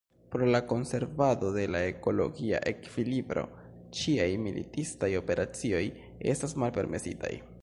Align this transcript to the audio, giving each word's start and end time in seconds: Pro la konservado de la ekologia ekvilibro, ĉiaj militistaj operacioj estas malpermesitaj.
Pro 0.35 0.45
la 0.53 0.59
konservado 0.69 1.51
de 1.57 1.65
la 1.73 1.81
ekologia 1.89 2.63
ekvilibro, 2.73 3.45
ĉiaj 4.01 4.29
militistaj 4.49 5.11
operacioj 5.23 5.87
estas 6.35 6.61
malpermesitaj. 6.65 7.37